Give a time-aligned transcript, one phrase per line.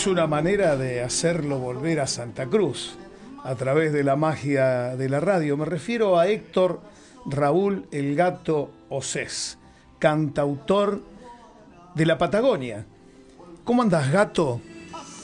[0.00, 2.92] es una manera de hacerlo volver a Santa Cruz
[3.44, 5.58] a través de la magia de la radio.
[5.58, 6.80] Me refiero a Héctor
[7.26, 9.58] Raúl El Gato Osés,
[9.98, 11.02] cantautor
[11.94, 12.86] de la Patagonia.
[13.62, 14.62] ¿Cómo andas, gato?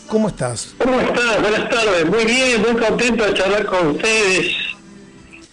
[0.08, 0.74] ¿Cómo estás?
[0.76, 1.40] ¿Cómo estás?
[1.40, 2.04] Buenas tardes.
[2.04, 4.65] Muy bien, muy contento de charlar con ustedes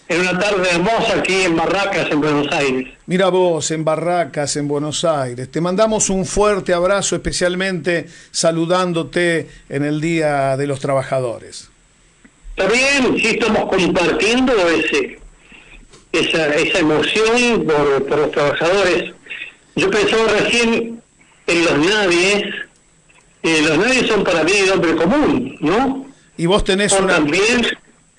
[0.08, 2.92] en una tarde hermosa aquí en Barracas, en Buenos Aires.
[3.06, 5.50] Mira vos, en Barracas, en Buenos Aires.
[5.50, 11.70] Te mandamos un fuerte abrazo, especialmente saludándote en el Día de los Trabajadores.
[12.56, 15.18] Está bien, sí estamos compartiendo ese,
[16.12, 19.12] esa, esa emoción por, por los trabajadores.
[19.74, 21.02] Yo pensaba recién
[21.46, 22.44] en los nadies.
[23.42, 26.06] Eh, los nadies son para mí el hombre común, ¿no?
[26.36, 27.14] Y vos tenés O una...
[27.14, 27.66] también,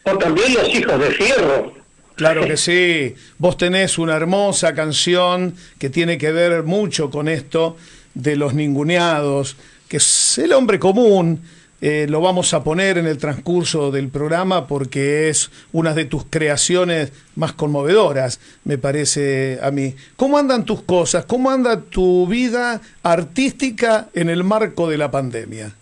[0.05, 1.73] o también los hijos de fierro.
[2.15, 3.15] Claro que sí.
[3.37, 7.77] Vos tenés una hermosa canción que tiene que ver mucho con esto
[8.13, 11.41] de los ninguneados, que es el hombre común.
[11.81, 16.23] Eh, lo vamos a poner en el transcurso del programa porque es una de tus
[16.29, 19.93] creaciones más conmovedoras, me parece a mí.
[20.15, 21.25] ¿Cómo andan tus cosas?
[21.25, 25.75] ¿Cómo anda tu vida artística en el marco de la pandemia?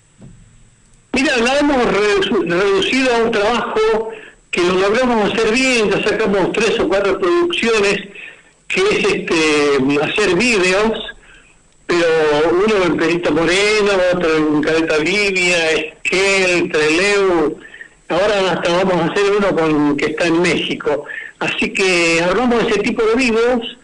[1.14, 4.10] Mira, la hemos redu- reducido a un trabajo
[4.54, 8.08] que lo logramos hacer bien, ya sacamos tres o cuatro producciones,
[8.68, 10.92] que es este hacer vídeos,
[11.88, 12.06] pero
[12.52, 17.58] uno en Perito Moreno, otro en Caleta Livia, Esquel, Treleu,
[18.10, 21.06] ahora hasta vamos a hacer uno con que está en México.
[21.40, 23.78] Así que hablamos de ese tipo de vídeos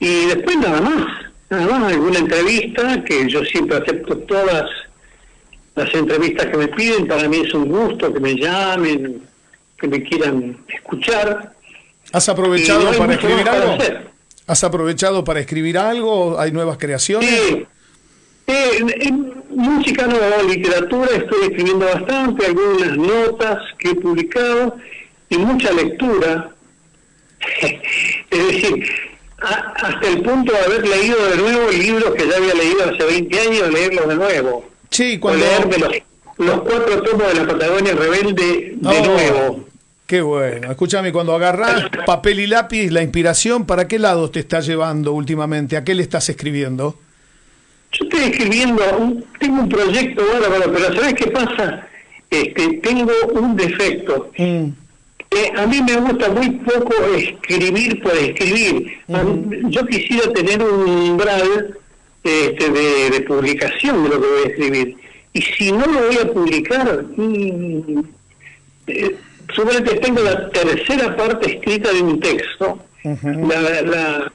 [0.00, 1.06] y después nada más,
[1.50, 4.70] nada más alguna entrevista, que yo siempre acepto todas
[5.74, 9.30] las entrevistas que me piden, para mí es un gusto que me llamen,
[9.82, 11.52] que me quieran escuchar.
[12.12, 13.72] ¿Has aprovechado no para escribir para algo?
[13.74, 14.06] hacer.
[14.46, 16.38] ¿Has aprovechado para escribir algo?
[16.38, 17.28] ¿Hay nuevas creaciones?
[17.28, 17.66] Sí.
[18.46, 20.16] Eh, en, música no,
[20.48, 24.76] literatura estoy escribiendo bastante, algunas notas que he publicado
[25.28, 26.50] y mucha lectura.
[28.30, 28.84] es decir,
[29.40, 33.04] a- hasta el punto de haber leído de nuevo libros que ya había leído hace
[33.04, 34.68] 20 años, leerlos de nuevo.
[34.90, 35.44] Sí, O cuando...
[35.44, 35.92] leerme los,
[36.38, 39.64] los cuatro tomos de la Patagonia Rebelde de Oh, nuevo.
[40.12, 40.70] Qué bueno.
[40.70, 45.74] Escúchame, cuando agarrás papel y lápiz, la inspiración, ¿para qué lado te está llevando últimamente?
[45.74, 46.96] ¿A qué le estás escribiendo?
[47.92, 51.88] Yo estoy escribiendo, un- tengo un proyecto bárbaro, pero ¿sabes qué pasa?
[52.28, 54.30] Este, tengo un defecto.
[54.36, 54.66] Mm,
[55.30, 58.98] Eh, a mí me gusta muy poco escribir por escribir.
[59.70, 61.74] Yo quisiera tener un umbral
[62.22, 64.96] este, de, de publicación de lo que voy a escribir.
[65.32, 68.00] Y si no lo voy a publicar, mm,
[68.88, 69.16] eh,
[69.54, 73.48] suponete tengo la tercera parte escrita de un texto, Ujú.
[73.48, 74.32] la, la,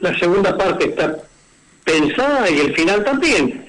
[0.00, 1.16] la segunda parte está
[1.84, 3.66] pensada y el final también.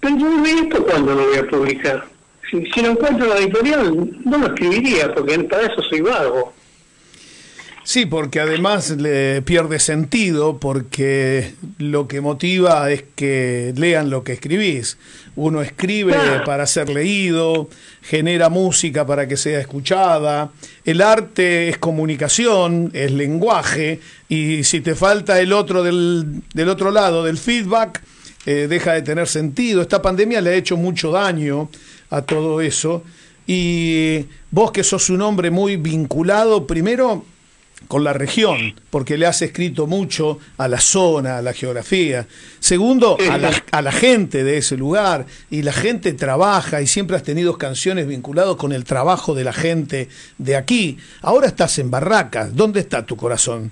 [0.00, 2.04] Pero yo no esto cuando lo voy a publicar.
[2.50, 6.52] Si, si lo encuentro en la editorial, no lo escribiría, porque para eso soy vago.
[7.84, 14.34] Sí, porque además le pierde sentido, porque lo que motiva es que lean lo que
[14.34, 14.98] escribís.
[15.34, 16.14] Uno escribe
[16.46, 17.68] para ser leído,
[18.00, 20.52] genera música para que sea escuchada.
[20.84, 23.98] El arte es comunicación, es lenguaje,
[24.28, 28.00] y si te falta el otro del, del otro lado, del feedback,
[28.46, 29.82] eh, deja de tener sentido.
[29.82, 31.68] Esta pandemia le ha hecho mucho daño
[32.10, 33.02] a todo eso.
[33.44, 37.24] Y vos que sos un hombre muy vinculado, primero
[37.88, 42.26] con la región, porque le has escrito mucho a la zona, a la geografía.
[42.60, 45.26] Segundo, a la, a la gente de ese lugar.
[45.50, 49.52] Y la gente trabaja y siempre has tenido canciones vinculadas con el trabajo de la
[49.52, 50.08] gente
[50.38, 50.98] de aquí.
[51.22, 52.54] Ahora estás en Barracas.
[52.54, 53.70] ¿Dónde está tu corazón?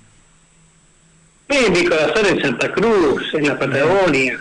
[1.49, 4.41] Eh, mi corazón en Santa Cruz, en la Patagonia.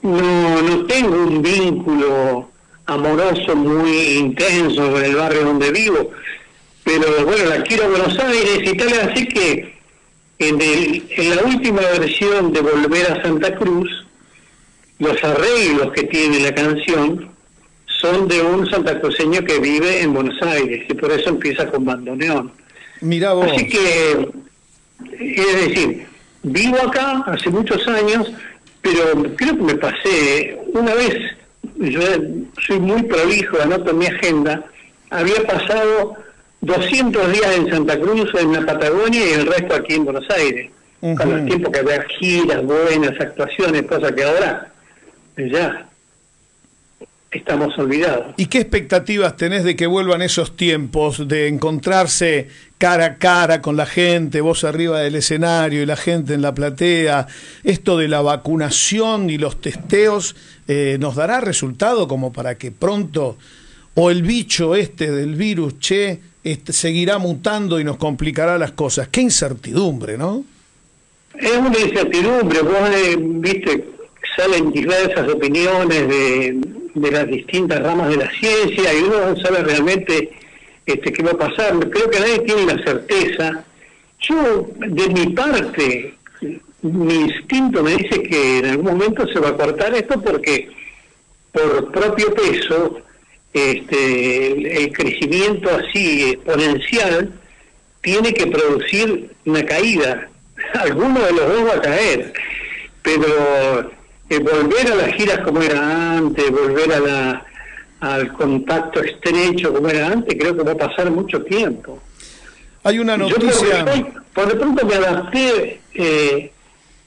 [0.00, 2.50] No, no tengo un vínculo
[2.86, 6.10] amoroso muy intenso con el barrio donde vivo,
[6.86, 9.74] pero bueno, la quiero a Buenos Aires y tal así que
[10.38, 13.90] en, el- en la última versión de Volver a Santa Cruz,
[15.00, 17.28] los arreglos que tiene la canción
[17.86, 22.52] son de un santacruceño que vive en Buenos Aires y por eso empieza con bandoneón.
[23.00, 23.50] Mira vos.
[23.50, 24.28] Así que,
[25.20, 26.06] es decir,
[26.44, 28.30] vivo acá hace muchos años,
[28.80, 31.16] pero creo que me pasé una vez,
[31.78, 32.00] yo
[32.66, 34.64] soy muy prolijo, anoto en mi agenda,
[35.10, 36.14] había pasado
[36.66, 40.70] 200 días en Santa Cruz, en la Patagonia y el resto aquí en Buenos Aires.
[41.00, 41.30] Con Ujú.
[41.30, 44.72] los tiempos que había giras, buenas actuaciones, cosas que ahora,
[45.36, 45.88] ya.
[47.30, 48.34] estamos olvidados.
[48.38, 52.48] ¿Y qué expectativas tenés de que vuelvan esos tiempos de encontrarse
[52.78, 56.54] cara a cara con la gente, vos arriba del escenario y la gente en la
[56.54, 57.26] platea?
[57.62, 60.34] Esto de la vacunación y los testeos
[60.66, 63.36] eh, nos dará resultado como para que pronto
[63.98, 69.08] o el bicho este del virus, che, este, seguirá mutando y nos complicará las cosas.
[69.08, 70.44] Qué incertidumbre, ¿no?
[71.34, 73.84] Es una incertidumbre, vos eh, viste,
[74.36, 80.30] salen diversas opiniones de, las distintas ramas de la ciencia y uno no sabe realmente
[80.84, 81.78] este, qué va a pasar.
[81.88, 83.64] Creo que nadie tiene la certeza.
[84.20, 86.14] Yo, de mi parte,
[86.82, 90.68] mi instinto me dice que en algún momento se va a cortar esto porque
[91.52, 93.05] por propio peso
[93.56, 97.32] este, el crecimiento así exponencial
[98.02, 100.28] tiene que producir una caída.
[100.74, 102.32] Alguno de los dos va a caer,
[103.02, 103.90] pero
[104.28, 107.46] eh, volver a las giras como era antes, volver a la,
[108.00, 112.00] al contacto estrecho como era antes, creo que va a pasar mucho tiempo.
[112.84, 113.84] Hay una noticia.
[114.34, 116.52] por, de pronto me adapté, eh,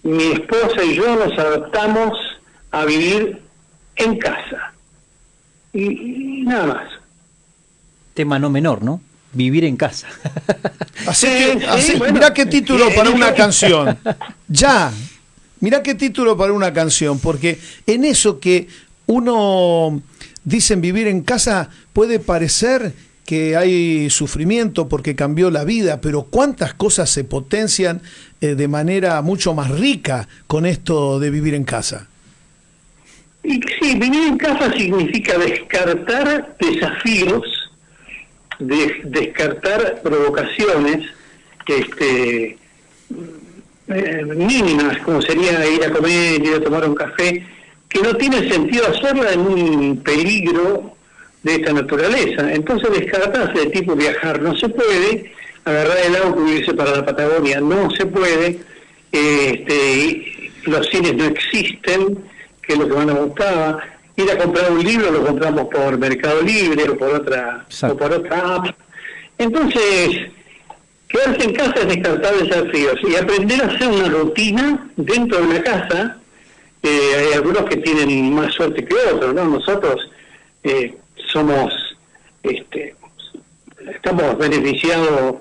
[0.04, 2.18] mi esposa y yo nos adaptamos
[2.72, 3.38] a vivir
[3.95, 4.74] en casa.
[5.74, 6.92] Y, nada más.
[8.14, 9.02] Tema no menor, ¿no?
[9.34, 10.08] Vivir en casa.
[11.08, 13.98] así que, mira qué título eh, para una canción.
[14.52, 14.92] Ya,
[15.62, 18.68] Mirá qué título para una canción, porque en eso que
[19.08, 20.02] uno
[20.46, 22.94] dicen vivir en casa puede parecer
[23.26, 28.02] que hay sufrimiento porque cambió la vida, pero cuántas cosas se potencian
[28.40, 32.08] eh, de manera mucho más rica con esto de vivir en casa.
[33.50, 37.72] Y sí, vivir en casa significa descartar desafíos,
[38.60, 41.10] descartar provocaciones,
[41.66, 42.57] este,
[43.88, 47.44] eh, mínimas, como sería ir a comer, ir a tomar un café,
[47.88, 50.95] que no tiene sentido hacerla en un peligro
[51.42, 52.54] de esta naturaleza.
[52.54, 54.44] Entonces descartarse de tipo viajar.
[54.44, 55.31] No se puede,
[55.66, 57.62] agarrar el auto y irse para la Patagonia.
[57.62, 58.60] No se puede,
[59.12, 62.29] este, los cines no existen,
[62.69, 63.80] que es lo que más nos gustaba,
[64.16, 68.13] ir a comprar un libro lo compramos por Mercado Libre o por otra, o por
[68.13, 68.68] otra app.
[69.39, 70.30] Entonces,
[71.07, 75.63] Quedarse en casa es descartar desafíos y aprender a hacer una rutina dentro de la
[75.63, 76.18] casa.
[76.83, 79.45] Eh, hay algunos que tienen más suerte que otros, ¿no?
[79.45, 80.07] Nosotros
[80.63, 80.95] eh,
[81.31, 81.74] somos,
[82.44, 82.94] este,
[83.92, 85.38] estamos beneficiados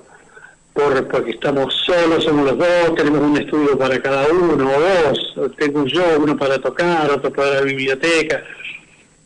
[0.79, 5.57] por porque estamos solos, somos los dos, tenemos un estudio para cada uno, o dos,
[5.57, 8.45] tengo yo, uno para tocar, otro para la biblioteca,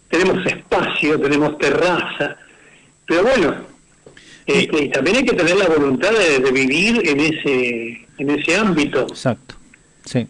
[0.09, 2.39] tenemos espacio, tenemos terraza,
[3.05, 3.55] pero bueno,
[4.47, 9.03] este, y también hay que tener la voluntad de, vivir en ese, en ese ámbito.
[9.03, 9.55] Exacto,
[10.07, 10.27] sí.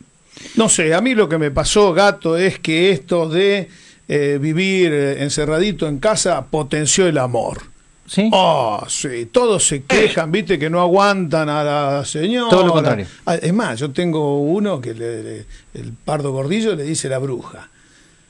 [0.56, 3.68] No sé, a mí lo que me pasó, gato, es que esto de
[4.08, 7.71] eh, vivir eh, encerradito en casa potenció el amor.
[8.12, 8.28] ¿Sí?
[8.30, 12.50] Oh, sí, todos se quejan, viste, que no aguantan a la señora.
[12.50, 13.06] Todo lo contrario.
[13.24, 17.70] Ah, es más, yo tengo uno que el pardo gordillo le dice la bruja.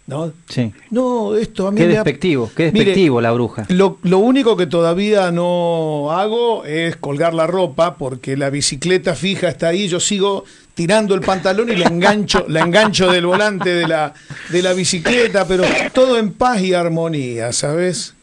[0.07, 0.33] ¿no?
[0.49, 0.73] Sí.
[0.91, 3.67] No, esto a mí Qué despectivo, qué despectivo la bruja.
[3.71, 9.49] Lo, lo, único que todavía no hago es colgar la ropa porque la bicicleta fija
[9.49, 13.89] está ahí, yo sigo tirando el pantalón y la engancho, la engancho del volante de
[13.89, 14.15] la,
[14.51, 18.15] de la bicicleta, pero todo en paz y armonía, ¿sabes?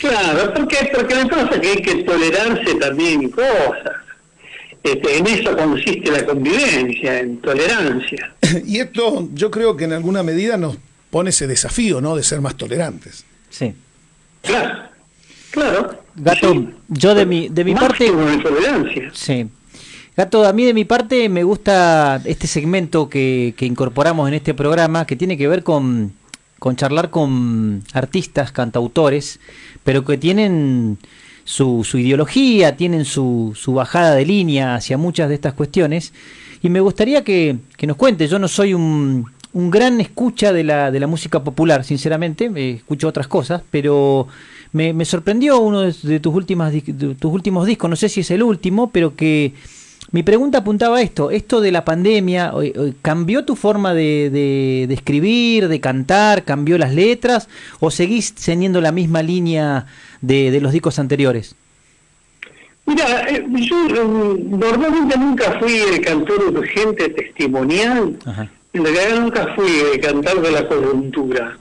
[0.00, 4.04] Claro, porque, porque me pasa que hay que tolerarse también cosas.
[4.82, 8.34] Este, en eso consiste la convivencia, en tolerancia.
[8.66, 10.76] y esto yo creo que en alguna medida nos
[11.10, 12.16] pone ese desafío, ¿no?
[12.16, 13.24] De ser más tolerantes.
[13.48, 13.72] Sí.
[14.42, 14.88] Claro,
[15.50, 16.04] claro.
[16.16, 18.10] Gato, yo de mi, de mi parte...
[18.42, 19.10] tolerancia.
[19.14, 19.46] Sí.
[20.16, 24.54] Gato, a mí de mi parte me gusta este segmento que, que incorporamos en este
[24.54, 26.12] programa que tiene que ver con,
[26.64, 29.38] con charlar con artistas, cantautores,
[29.82, 30.96] pero que tienen
[31.44, 36.14] su, su ideología, tienen su, su, bajada de línea hacia muchas de estas cuestiones.
[36.62, 40.64] Y me gustaría que, que nos cuente, yo no soy un, un gran escucha de
[40.64, 44.26] la, de la música popular, sinceramente, escucho otras cosas, pero
[44.72, 48.42] me, me sorprendió uno de, tus, últimas, tus últimos discos, no sé si es el
[48.42, 49.52] último, pero que
[50.14, 52.52] mi pregunta apuntaba a esto, esto de la pandemia,
[53.02, 57.48] ¿cambió tu forma de, de, de, escribir, de cantar, cambió las letras
[57.80, 59.86] o seguís teniendo la misma línea
[60.20, 61.56] de, los discos anteriores?
[62.86, 68.16] Mira, eh, yo eh, normalmente nunca fui el cantor urgente testimonial,
[68.72, 71.58] en realidad nunca fui el cantar de la coyuntura.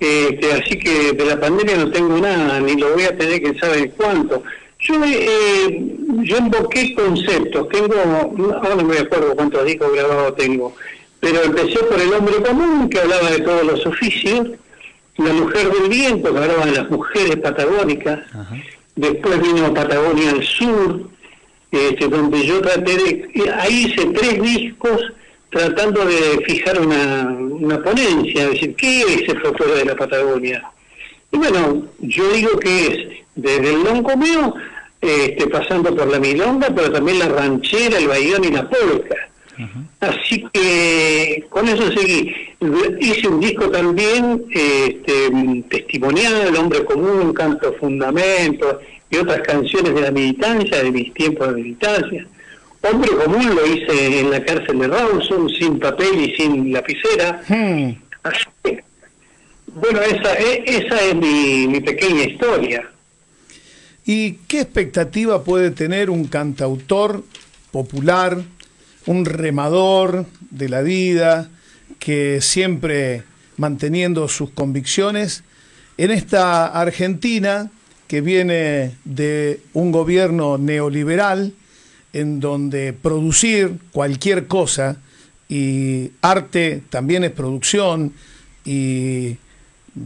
[0.00, 3.58] Este, así que de la pandemia no tengo nada, ni lo voy a tener que
[3.58, 4.42] saber cuánto.
[4.82, 5.80] Yo, eh,
[6.22, 7.94] yo invoqué conceptos, tengo,
[8.56, 10.74] ahora no me acuerdo cuántos discos grabados tengo,
[11.20, 14.48] pero empecé por el hombre común, que hablaba de todos los oficios,
[15.18, 18.20] La Mujer del Viento, que hablaba de las mujeres patagónicas.
[18.96, 21.02] Después vino Patagonia al Sur,
[21.70, 23.50] este, donde yo traté de...
[23.54, 25.00] Ahí hice tres discos
[25.50, 30.62] tratando de fijar una, una ponencia, decir, ¿qué es el folclore de la Patagonia?
[31.30, 34.54] Y bueno, yo digo que es desde el loncomeo,
[35.02, 39.16] este, pasando por la milonga, pero también la ranchera, el bayón y la polka.
[40.00, 42.34] Así que con eso seguí.
[43.00, 45.30] Hice un disco también este,
[45.68, 48.80] testimonial, El Hombre Común, Canto Fundamento
[49.10, 52.26] y otras canciones de la militancia, de mis tiempos de militancia.
[52.82, 57.42] Hombre Común lo hice en la cárcel de Rawson, sin papel y sin lapicera.
[57.48, 57.94] Hmm.
[58.22, 58.82] Así que,
[59.66, 62.91] bueno, esa, e, esa es mi, mi pequeña historia.
[64.04, 67.24] ¿Y qué expectativa puede tener un cantautor
[67.70, 68.42] popular
[69.06, 71.48] un remador de la vida,
[71.98, 73.22] que siempre
[73.56, 75.44] manteniendo sus convicciones,
[75.98, 77.70] en esta Argentina
[78.08, 81.52] que viene de un gobierno neoliberal,
[82.12, 84.98] en donde producir cualquier cosa,
[85.48, 88.12] y arte también es producción,
[88.64, 89.36] y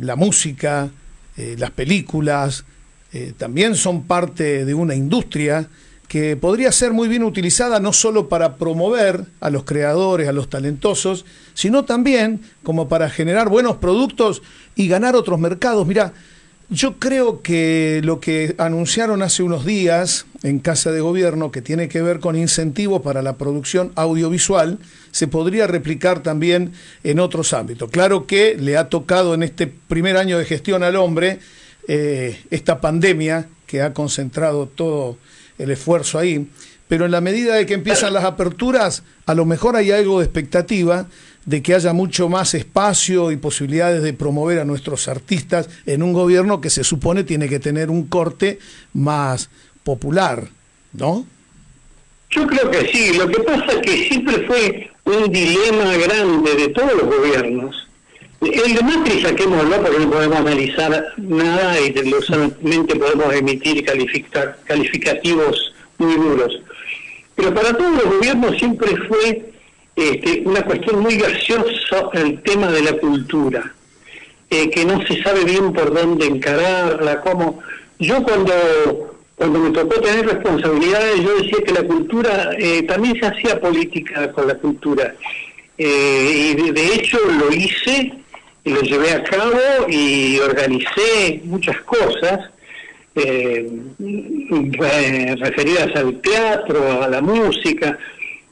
[0.01, 0.91] la música,
[1.37, 2.65] eh, las películas,
[3.17, 5.69] eh, también son parte de una industria,
[6.07, 10.51] que podría ser muy bien utilizada no solo para promover a los creadores, a los
[10.51, 14.43] talentosos, sino también como para generar buenos productos
[14.77, 15.87] y ganar otros mercados.
[15.87, 16.13] Mira,
[16.69, 21.89] yo creo que lo que anunciaron hace unos días en Casa de Gobierno, que tiene
[21.89, 24.79] que ver con incentivos para la producción audiovisual,
[25.11, 27.91] se podría replicar también en otros ámbitos.
[27.91, 31.41] Claro que le ha tocado en este primer año de gestión al hombre
[31.89, 35.17] eh, esta pandemia que ha concentrado todo
[35.59, 36.49] el esfuerzo ahí,
[36.89, 40.27] pero en la medida de que empiezan las aperturas, a lo mejor hay algo de
[40.27, 41.07] expectativa
[41.45, 46.13] de que haya mucho más espacio y posibilidades de promover a nuestros artistas en un
[46.13, 48.59] gobierno que se supone tiene que tener un corte
[48.93, 49.49] más
[49.85, 50.49] popular,
[50.93, 51.25] ¿no?
[52.31, 56.69] Yo creo que sí, lo que pasa es que siempre fue un dilema grande de
[56.69, 57.86] todos los gobiernos.
[58.41, 65.73] El de Macri saquémoslo porque no podemos analizar nada y solamente podemos emitir calificar, calificativos
[65.99, 66.61] muy duros.
[67.35, 69.53] Pero para todos los gobiernos siempre fue
[69.97, 73.73] este, una cuestión muy graciosa el tema de la cultura,
[74.51, 77.61] eh, que no se sabe bien por dónde encararla, cómo...
[77.99, 83.27] Yo cuando, cuando me tocó tener responsabilidades, yo decía que la cultura, eh, también se
[83.27, 85.15] hacía política con la cultura.
[85.79, 88.13] Eh, y de hecho lo hice
[88.71, 89.59] lo llevé a cabo
[89.89, 92.51] y organicé muchas cosas
[93.15, 93.71] eh,
[95.39, 97.99] referidas al teatro, a la música,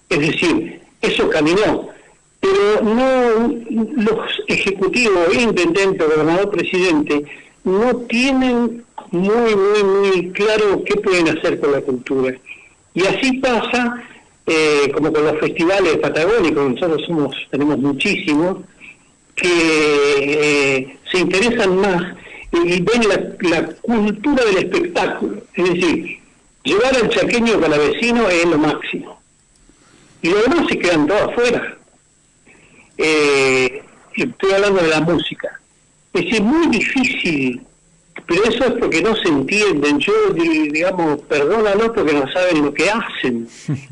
[0.09, 1.89] es decir, eso caminó.
[2.41, 7.25] Pero no los ejecutivos, intendente, gobernador, presidente,
[7.65, 12.35] no tienen muy, muy, muy claro qué pueden hacer con la cultura.
[12.93, 14.03] Y así pasa,
[14.47, 18.59] eh, como con los festivales patagónicos, nosotros somos, tenemos muchísimos,
[19.35, 19.49] que
[20.21, 22.15] eh, se interesan más
[22.53, 23.03] y ven
[23.41, 25.43] la, cultura del espectáculo.
[25.55, 26.21] Es decir,
[26.63, 29.21] llevar al chaqueño con la vecino es lo máximo.
[30.23, 31.77] Y los demás se quedan todos afuera.
[32.97, 33.83] Eh,
[34.17, 35.61] estoy hablando de la música.
[36.13, 37.61] Es muy difícil,
[38.27, 39.99] pero eso es porque no se entienden.
[39.99, 43.49] Yo, digamos, perdónalo porque no saben lo que hacen.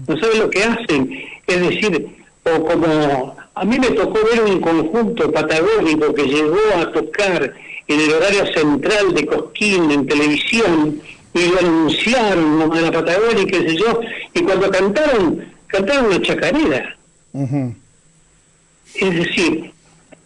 [0.06, 1.24] No saben lo que hacen.
[1.46, 2.08] Es decir,
[2.44, 7.54] o como a mí me tocó ver un conjunto patagónico que llegó a tocar
[7.86, 11.00] en el horario central de Cosquín en televisión
[11.34, 14.00] y lo anunciaron a la Patagonia y qué sé yo,
[14.34, 16.96] y cuando cantaron, cantaron una chacarera.
[18.94, 19.72] Es decir,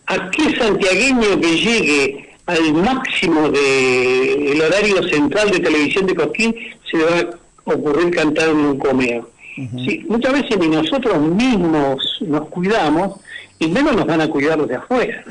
[0.07, 6.55] ¿a qué santiagueño que llegue al máximo del horario central de televisión de Cosquín
[6.91, 9.29] se le va a ocurrir cantar en un comeo?
[9.57, 13.21] Sí, muchas veces ni nosotros mismos nos cuidamos
[13.59, 15.25] y menos nos van a cuidar los de afuera.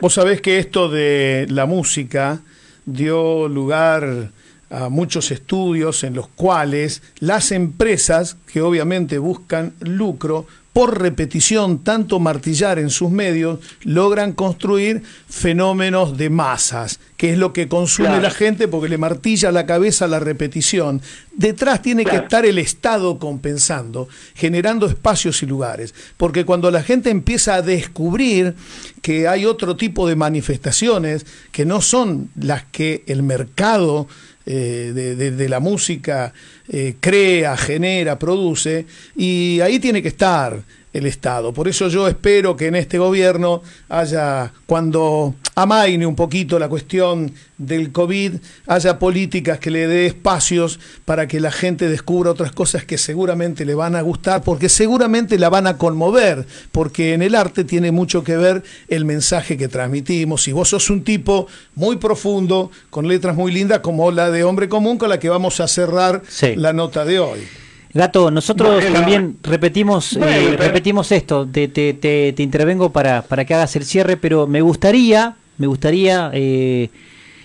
[0.00, 2.40] Vos sabés que esto de la música
[2.86, 4.30] dio lugar
[4.70, 12.18] a muchos estudios en los cuales las empresas, que obviamente buscan lucro, por repetición, tanto
[12.18, 18.30] martillar en sus medios, logran construir fenómenos de masas, que es lo que consume la
[18.30, 21.02] gente porque le martilla la cabeza la repetición.
[21.34, 27.08] Detrás tiene que estar el Estado compensando, generando espacios y lugares, porque cuando la gente
[27.08, 28.54] empieza a descubrir
[29.00, 34.08] que hay otro tipo de manifestaciones que no son las que el mercado
[34.44, 36.34] eh, de, la música
[36.68, 38.86] eh, crea, genera, produce,
[39.16, 40.62] y ahí tiene que estar
[40.92, 41.52] el Estado.
[41.52, 47.32] Por eso yo espero que en este gobierno haya, cuando amaine un poquito la cuestión
[47.58, 48.34] del COVID,
[48.66, 53.64] haya políticas que le dé espacios para que la gente descubra otras cosas que seguramente
[53.64, 57.92] le van a gustar, porque seguramente la van a conmover, porque en el arte tiene
[57.92, 60.48] mucho que ver el mensaje que transmitimos.
[60.48, 64.68] Y vos sos un tipo muy profundo, con letras muy lindas, como la de Hombre
[64.68, 66.22] Común, con la que vamos a cerrar
[66.56, 67.61] la nota de hoy.
[67.94, 73.76] Gato, nosotros también repetimos eh, repetimos esto, te, te, te, intervengo para, para que hagas
[73.76, 76.88] el cierre, pero me gustaría, me gustaría eh,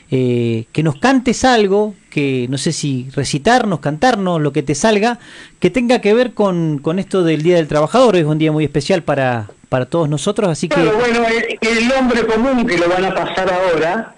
[0.09, 5.19] eh, que nos cantes algo, que no sé si recitarnos, cantarnos, lo que te salga,
[5.59, 8.63] que tenga que ver con, con esto del Día del Trabajador, es un día muy
[8.63, 10.79] especial para, para todos nosotros, así que...
[10.81, 11.25] Bueno,
[11.59, 14.15] el, hombre común que lo van a pasar ahora,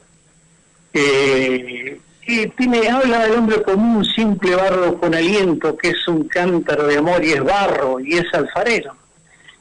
[2.29, 6.97] eh, tiene, habla del hombre común, simple barro con aliento, que es un cántaro de
[6.97, 8.95] amor y es barro y es alfarero.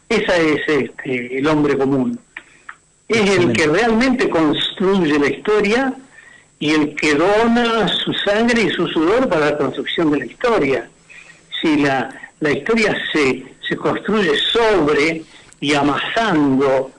[0.08, 2.18] Esa es este, el hombre común.
[3.08, 5.94] Es el que realmente construye la historia
[6.58, 10.90] y el que dona su sangre y su sudor para la construcción de la historia.
[11.62, 12.10] Si la,
[12.40, 15.22] la historia se, se construye sobre
[15.60, 16.90] y amasando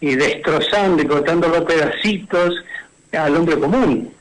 [0.00, 2.54] y destrozando y cortando los pedacitos
[3.12, 4.12] al hombre común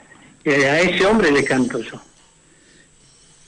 [0.45, 2.01] a ese hombre le canto yo.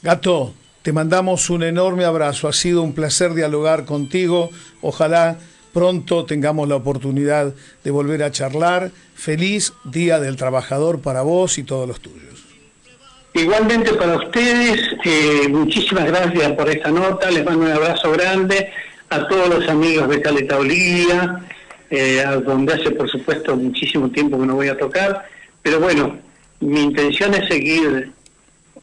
[0.02, 2.46] Gato, te mandamos un enorme abrazo.
[2.46, 4.50] Ha sido un placer dialogar contigo.
[4.82, 5.38] Ojalá
[5.72, 8.90] pronto tengamos la oportunidad de volver a charlar.
[9.14, 12.44] Feliz Día del Trabajador para vos y todos los tuyos.
[13.32, 17.30] Igualmente para ustedes, eh, muchísimas gracias por esta nota.
[17.30, 18.70] Les mando un abrazo grande
[19.08, 21.40] a todos los amigos de Caleta Olivia,
[21.90, 25.26] eh, a donde hace por supuesto muchísimo tiempo que no voy a tocar.
[25.62, 26.18] Pero bueno,
[26.60, 28.12] mi intención es seguir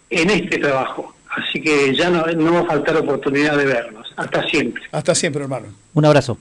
[0.10, 1.14] en este trabajo.
[1.30, 4.14] Así que ya no, no va a faltar oportunidad de vernos.
[4.18, 4.84] Hasta siempre.
[4.92, 5.68] Hasta siempre, hermano.
[5.94, 6.38] Un abrazo.